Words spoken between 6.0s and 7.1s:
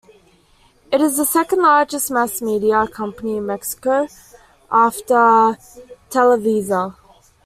Televisa.